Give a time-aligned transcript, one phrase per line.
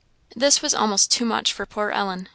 [0.35, 2.27] This was almost too much for poor Ellen.